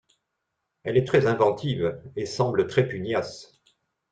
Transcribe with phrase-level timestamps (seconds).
[0.81, 3.61] elle est très inventive et semble très pugnace.